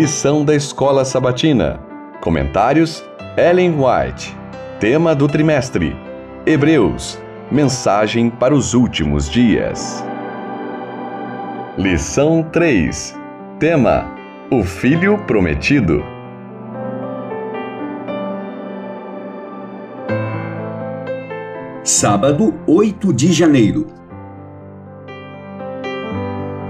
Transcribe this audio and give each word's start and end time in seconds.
Lição 0.00 0.44
da 0.44 0.54
Escola 0.54 1.04
Sabatina. 1.04 1.80
Comentários: 2.20 3.04
Ellen 3.36 3.74
White. 3.74 4.32
Tema 4.78 5.12
do 5.12 5.26
trimestre: 5.26 5.92
Hebreus. 6.46 7.18
Mensagem 7.50 8.30
para 8.30 8.54
os 8.54 8.74
últimos 8.74 9.28
dias. 9.28 10.04
Lição 11.76 12.44
3. 12.44 13.18
Tema: 13.58 14.08
O 14.52 14.62
Filho 14.62 15.18
Prometido. 15.26 16.04
Sábado, 21.82 22.54
8 22.68 23.12
de 23.12 23.32
janeiro. 23.32 23.88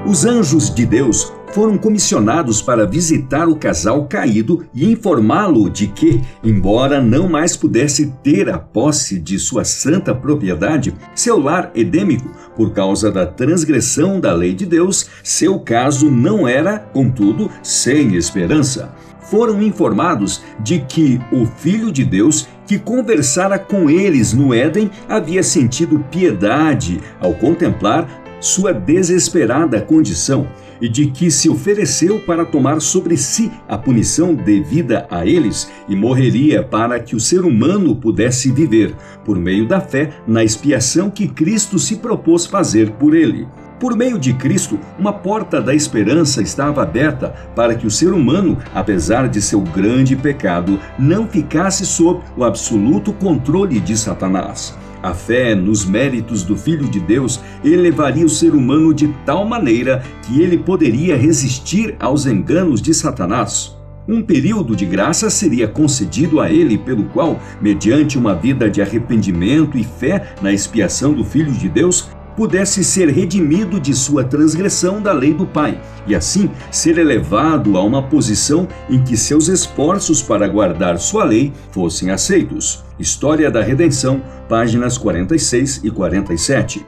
Os 0.06 0.24
anjos 0.24 0.74
de 0.74 0.86
Deus 0.86 1.36
foram 1.52 1.76
comissionados 1.78 2.60
para 2.62 2.86
visitar 2.86 3.48
o 3.48 3.56
casal 3.56 4.06
caído 4.06 4.66
e 4.74 4.90
informá-lo 4.90 5.68
de 5.68 5.86
que, 5.86 6.20
embora 6.42 7.00
não 7.00 7.28
mais 7.28 7.56
pudesse 7.56 8.12
ter 8.22 8.48
a 8.48 8.58
posse 8.58 9.18
de 9.18 9.38
sua 9.38 9.64
santa 9.64 10.14
propriedade, 10.14 10.94
seu 11.14 11.38
lar 11.38 11.70
edêmico, 11.74 12.28
por 12.56 12.72
causa 12.72 13.10
da 13.10 13.26
transgressão 13.26 14.20
da 14.20 14.32
lei 14.32 14.54
de 14.54 14.66
Deus, 14.66 15.08
seu 15.22 15.58
caso 15.60 16.10
não 16.10 16.46
era, 16.46 16.78
contudo, 16.78 17.50
sem 17.62 18.14
esperança. 18.14 18.94
Foram 19.20 19.62
informados 19.62 20.42
de 20.60 20.80
que 20.80 21.20
o 21.30 21.44
Filho 21.44 21.92
de 21.92 22.04
Deus 22.04 22.48
que 22.66 22.78
conversara 22.78 23.58
com 23.58 23.88
eles 23.88 24.32
no 24.32 24.52
Éden 24.52 24.90
havia 25.08 25.42
sentido 25.42 26.04
piedade 26.10 27.00
ao 27.18 27.34
contemplar 27.34 28.06
sua 28.40 28.72
desesperada 28.72 29.80
condição 29.80 30.48
e 30.80 30.88
de 30.88 31.06
que 31.06 31.30
se 31.30 31.48
ofereceu 31.48 32.20
para 32.20 32.44
tomar 32.44 32.80
sobre 32.80 33.16
si 33.16 33.50
a 33.68 33.76
punição 33.76 34.34
devida 34.34 35.06
a 35.10 35.26
eles 35.26 35.70
e 35.88 35.96
morreria 35.96 36.62
para 36.62 37.00
que 37.00 37.16
o 37.16 37.20
ser 37.20 37.40
humano 37.40 37.96
pudesse 37.96 38.50
viver, 38.52 38.94
por 39.24 39.38
meio 39.38 39.66
da 39.66 39.80
fé, 39.80 40.10
na 40.26 40.44
expiação 40.44 41.10
que 41.10 41.26
Cristo 41.26 41.78
se 41.78 41.96
propôs 41.96 42.46
fazer 42.46 42.90
por 42.92 43.14
ele. 43.14 43.46
Por 43.80 43.96
meio 43.96 44.18
de 44.18 44.32
Cristo, 44.34 44.78
uma 44.98 45.12
porta 45.12 45.60
da 45.60 45.72
esperança 45.72 46.42
estava 46.42 46.82
aberta 46.82 47.32
para 47.54 47.76
que 47.76 47.86
o 47.86 47.90
ser 47.90 48.12
humano, 48.12 48.58
apesar 48.74 49.28
de 49.28 49.40
seu 49.40 49.60
grande 49.60 50.16
pecado, 50.16 50.80
não 50.98 51.28
ficasse 51.28 51.86
sob 51.86 52.20
o 52.36 52.42
absoluto 52.42 53.12
controle 53.12 53.78
de 53.78 53.96
Satanás. 53.96 54.76
A 55.02 55.14
fé 55.14 55.54
nos 55.54 55.84
méritos 55.84 56.42
do 56.42 56.56
Filho 56.56 56.88
de 56.88 56.98
Deus 56.98 57.40
elevaria 57.64 58.26
o 58.26 58.28
ser 58.28 58.54
humano 58.54 58.92
de 58.92 59.08
tal 59.24 59.44
maneira 59.44 60.02
que 60.22 60.42
ele 60.42 60.58
poderia 60.58 61.16
resistir 61.16 61.94
aos 62.00 62.26
enganos 62.26 62.82
de 62.82 62.92
Satanás. 62.92 63.76
Um 64.08 64.22
período 64.22 64.74
de 64.74 64.86
graça 64.86 65.28
seria 65.28 65.68
concedido 65.68 66.40
a 66.40 66.50
ele, 66.50 66.78
pelo 66.78 67.04
qual, 67.04 67.38
mediante 67.60 68.16
uma 68.16 68.34
vida 68.34 68.70
de 68.70 68.80
arrependimento 68.80 69.76
e 69.76 69.84
fé 69.84 70.32
na 70.40 70.50
expiação 70.50 71.12
do 71.12 71.22
Filho 71.22 71.52
de 71.52 71.68
Deus, 71.68 72.08
pudesse 72.38 72.84
ser 72.84 73.08
redimido 73.08 73.80
de 73.80 73.92
sua 73.92 74.22
transgressão 74.22 75.02
da 75.02 75.12
lei 75.12 75.34
do 75.34 75.44
Pai, 75.44 75.82
e 76.06 76.14
assim 76.14 76.48
ser 76.70 76.96
elevado 76.96 77.76
a 77.76 77.82
uma 77.82 78.00
posição 78.00 78.68
em 78.88 79.02
que 79.02 79.16
seus 79.16 79.48
esforços 79.48 80.22
para 80.22 80.46
guardar 80.46 81.00
sua 81.00 81.24
lei 81.24 81.52
fossem 81.72 82.12
aceitos. 82.12 82.84
História 82.96 83.50
da 83.50 83.60
Redenção, 83.60 84.22
páginas 84.48 84.96
46 84.96 85.80
e 85.82 85.90
47. 85.90 86.86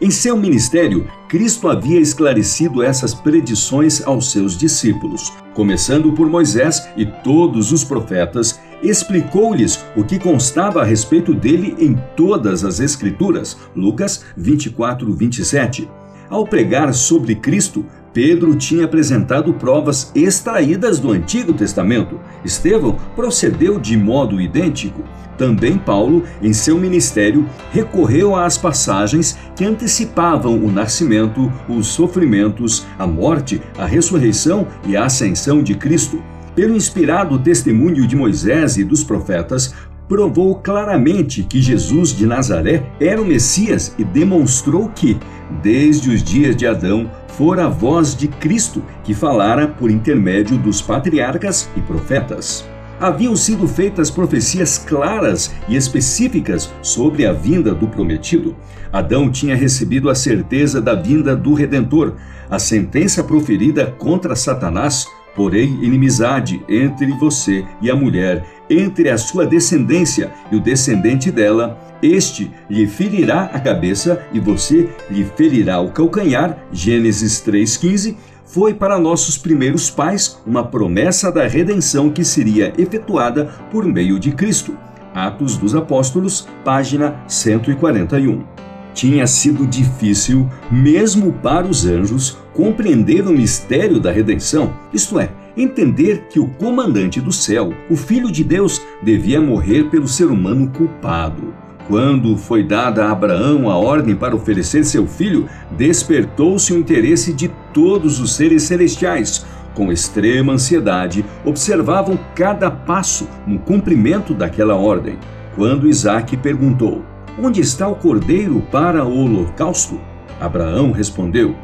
Em 0.00 0.08
seu 0.08 0.36
ministério, 0.36 1.08
Cristo 1.28 1.68
havia 1.68 1.98
esclarecido 1.98 2.80
essas 2.80 3.12
predições 3.12 4.06
aos 4.06 4.30
seus 4.30 4.56
discípulos, 4.56 5.32
começando 5.52 6.12
por 6.12 6.28
Moisés 6.28 6.88
e 6.96 7.04
todos 7.04 7.72
os 7.72 7.82
profetas, 7.82 8.60
explicou-lhes 8.82 9.84
o 9.96 10.04
que 10.04 10.18
constava 10.18 10.82
a 10.82 10.84
respeito 10.84 11.34
dele 11.34 11.76
em 11.78 11.94
todas 12.16 12.64
as 12.64 12.80
Escrituras. 12.80 13.56
Lucas 13.74 14.24
24, 14.36 15.12
27. 15.12 15.88
Ao 16.28 16.46
pregar 16.46 16.92
sobre 16.94 17.34
Cristo, 17.34 17.84
Pedro 18.12 18.54
tinha 18.54 18.84
apresentado 18.84 19.54
provas 19.54 20.12
extraídas 20.14 20.98
do 20.98 21.10
Antigo 21.10 21.52
Testamento. 21.52 22.20
Estevão 22.44 22.98
procedeu 23.16 23.78
de 23.78 23.96
modo 23.96 24.40
idêntico. 24.40 25.02
Também 25.38 25.78
Paulo, 25.78 26.24
em 26.42 26.52
seu 26.52 26.78
ministério, 26.78 27.48
recorreu 27.70 28.36
às 28.36 28.58
passagens 28.58 29.38
que 29.56 29.64
antecipavam 29.64 30.56
o 30.56 30.70
nascimento, 30.70 31.50
os 31.68 31.86
sofrimentos, 31.86 32.86
a 32.98 33.06
morte, 33.06 33.60
a 33.78 33.86
ressurreição 33.86 34.66
e 34.86 34.96
a 34.96 35.06
ascensão 35.06 35.62
de 35.62 35.74
Cristo 35.74 36.22
pelo 36.54 36.76
inspirado 36.76 37.38
testemunho 37.38 38.06
de 38.06 38.16
Moisés 38.16 38.76
e 38.76 38.84
dos 38.84 39.02
profetas, 39.02 39.74
provou 40.08 40.56
claramente 40.56 41.42
que 41.42 41.62
Jesus 41.62 42.10
de 42.10 42.26
Nazaré 42.26 42.84
era 43.00 43.20
o 43.20 43.24
Messias 43.24 43.94
e 43.98 44.04
demonstrou 44.04 44.90
que, 44.90 45.18
desde 45.62 46.10
os 46.10 46.22
dias 46.22 46.54
de 46.54 46.66
Adão, 46.66 47.10
fora 47.28 47.64
a 47.64 47.68
voz 47.68 48.14
de 48.14 48.28
Cristo 48.28 48.82
que 49.02 49.14
falara 49.14 49.66
por 49.66 49.90
intermédio 49.90 50.58
dos 50.58 50.82
patriarcas 50.82 51.70
e 51.76 51.80
profetas. 51.80 52.64
Haviam 53.00 53.34
sido 53.34 53.66
feitas 53.66 54.10
profecias 54.10 54.78
claras 54.78 55.52
e 55.66 55.74
específicas 55.74 56.70
sobre 56.82 57.26
a 57.26 57.32
vinda 57.32 57.74
do 57.74 57.88
prometido. 57.88 58.54
Adão 58.92 59.30
tinha 59.30 59.56
recebido 59.56 60.10
a 60.10 60.14
certeza 60.14 60.80
da 60.80 60.94
vinda 60.94 61.34
do 61.34 61.54
Redentor. 61.54 62.14
A 62.50 62.58
sentença 62.58 63.24
proferida 63.24 63.86
contra 63.98 64.36
Satanás 64.36 65.06
Porém, 65.34 65.78
inimizade 65.82 66.62
entre 66.68 67.06
você 67.12 67.64
e 67.80 67.90
a 67.90 67.96
mulher, 67.96 68.44
entre 68.68 69.08
a 69.08 69.16
sua 69.16 69.46
descendência 69.46 70.30
e 70.50 70.56
o 70.56 70.60
descendente 70.60 71.30
dela, 71.30 71.78
este 72.02 72.50
lhe 72.68 72.86
ferirá 72.86 73.44
a 73.44 73.60
cabeça 73.60 74.22
e 74.32 74.40
você 74.40 74.90
lhe 75.10 75.24
ferirá 75.24 75.80
o 75.80 75.90
calcanhar. 75.90 76.58
Gênesis 76.72 77.42
3,15 77.46 78.16
foi 78.44 78.74
para 78.74 78.98
nossos 78.98 79.38
primeiros 79.38 79.88
pais 79.88 80.38
uma 80.46 80.62
promessa 80.62 81.32
da 81.32 81.46
redenção 81.46 82.10
que 82.10 82.24
seria 82.24 82.72
efetuada 82.76 83.46
por 83.70 83.86
meio 83.86 84.18
de 84.18 84.32
Cristo. 84.32 84.76
Atos 85.14 85.56
dos 85.56 85.74
Apóstolos, 85.74 86.46
página 86.64 87.22
141. 87.26 88.51
Tinha 88.94 89.26
sido 89.26 89.66
difícil, 89.66 90.48
mesmo 90.70 91.32
para 91.32 91.66
os 91.66 91.86
anjos, 91.86 92.36
compreender 92.52 93.26
o 93.26 93.32
mistério 93.32 93.98
da 93.98 94.12
redenção, 94.12 94.74
isto 94.92 95.18
é, 95.18 95.30
entender 95.56 96.26
que 96.28 96.38
o 96.38 96.46
comandante 96.46 97.20
do 97.20 97.32
céu, 97.32 97.72
o 97.88 97.96
Filho 97.96 98.30
de 98.30 98.44
Deus, 98.44 98.82
devia 99.02 99.40
morrer 99.40 99.84
pelo 99.84 100.06
ser 100.06 100.26
humano 100.26 100.68
culpado. 100.68 101.54
Quando 101.88 102.36
foi 102.36 102.62
dada 102.62 103.04
a 103.04 103.10
Abraão 103.10 103.68
a 103.68 103.76
ordem 103.76 104.14
para 104.14 104.36
oferecer 104.36 104.84
seu 104.84 105.06
filho, 105.06 105.48
despertou-se 105.70 106.72
o 106.72 106.78
interesse 106.78 107.32
de 107.32 107.50
todos 107.72 108.20
os 108.20 108.34
seres 108.34 108.62
celestiais. 108.62 109.44
Com 109.74 109.90
extrema 109.90 110.52
ansiedade, 110.52 111.24
observavam 111.44 112.18
cada 112.34 112.70
passo 112.70 113.26
no 113.46 113.58
cumprimento 113.58 114.32
daquela 114.32 114.76
ordem. 114.76 115.18
Quando 115.56 115.88
Isaac 115.88 116.36
perguntou: 116.36 117.02
Onde 117.40 117.62
está 117.62 117.88
o 117.88 117.94
cordeiro 117.94 118.60
para 118.70 119.04
o 119.04 119.24
holocausto? 119.24 119.98
Abraão 120.38 120.92
respondeu: 120.92 121.56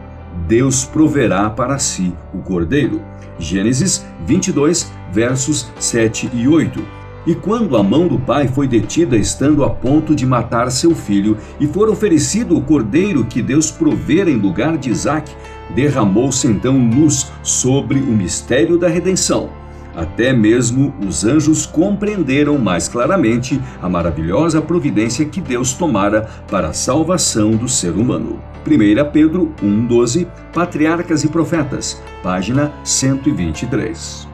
Deus 0.47 0.85
proverá 0.85 1.51
para 1.51 1.79
si 1.79 2.15
o 2.33 2.39
cordeiro. 2.39 3.03
Gênesis 3.39 4.05
22, 4.25 4.91
versos 5.13 5.71
7 5.79 6.31
e 6.33 6.49
8. 6.49 6.83
E 7.27 7.35
quando 7.35 7.77
a 7.77 7.83
mão 7.83 8.09
do 8.09 8.19
pai 8.19 8.49
foi 8.49 8.67
detida, 8.67 9.15
estando 9.15 9.63
a 9.63 9.69
ponto 9.69 10.15
de 10.15 10.25
matar 10.25 10.71
seu 10.71 10.95
filho, 10.95 11.37
e 11.61 11.67
for 11.67 11.91
oferecido 11.91 12.57
o 12.57 12.63
cordeiro 12.63 13.27
que 13.27 13.43
Deus 13.43 13.71
provera 13.71 14.31
em 14.31 14.37
lugar 14.37 14.79
de 14.79 14.89
Isaque, 14.89 15.37
derramou-se 15.75 16.47
então 16.47 16.79
luz 16.89 17.31
sobre 17.43 17.99
o 17.99 18.07
mistério 18.07 18.79
da 18.79 18.89
redenção. 18.89 19.51
Até 19.99 20.33
mesmo 20.33 20.95
os 21.05 21.25
anjos 21.25 21.67
compreenderam 21.67 22.57
mais 22.57 22.87
claramente 22.87 23.61
a 23.83 23.89
maravilhosa 23.89 24.63
providência 24.63 25.27
que 25.27 25.41
Deus 25.41 25.73
tomara 25.73 26.29
para 26.49 26.69
a 26.69 26.73
salvação 26.73 27.51
do 27.51 27.69
ser 27.69 27.91
humano. 27.91 28.41
1 28.65 29.11
Pedro 29.11 29.53
1,12, 29.61 30.29
Patriarcas 30.55 31.25
e 31.25 31.29
Profetas, 31.29 32.01
página 32.23 32.73
123. 32.85 34.28